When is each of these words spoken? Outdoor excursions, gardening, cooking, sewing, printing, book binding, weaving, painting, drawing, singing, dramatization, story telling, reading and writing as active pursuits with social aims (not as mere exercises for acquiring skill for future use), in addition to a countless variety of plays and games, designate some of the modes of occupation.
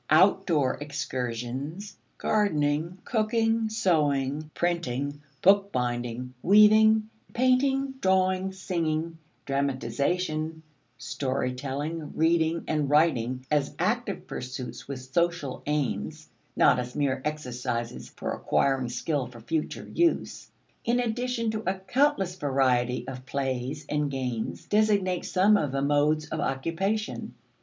Outdoor 0.09 0.77
excursions, 0.81 1.95
gardening, 2.17 2.97
cooking, 3.05 3.69
sewing, 3.69 4.49
printing, 4.55 5.21
book 5.43 5.71
binding, 5.71 6.33
weaving, 6.41 7.07
painting, 7.33 7.91
drawing, 8.01 8.51
singing, 8.51 9.19
dramatization, 9.45 10.63
story 10.97 11.53
telling, 11.53 12.15
reading 12.17 12.63
and 12.67 12.89
writing 12.89 13.45
as 13.51 13.75
active 13.77 14.25
pursuits 14.25 14.87
with 14.87 15.01
social 15.13 15.61
aims 15.67 16.29
(not 16.55 16.79
as 16.79 16.95
mere 16.95 17.21
exercises 17.23 18.09
for 18.09 18.31
acquiring 18.33 18.89
skill 18.89 19.27
for 19.27 19.39
future 19.39 19.87
use), 19.87 20.49
in 20.83 20.99
addition 20.99 21.51
to 21.51 21.61
a 21.69 21.75
countless 21.75 22.35
variety 22.37 23.07
of 23.07 23.27
plays 23.27 23.85
and 23.87 24.09
games, 24.09 24.65
designate 24.65 25.25
some 25.25 25.55
of 25.55 25.71
the 25.71 25.81
modes 25.83 26.25
of 26.29 26.39
occupation. 26.39 27.35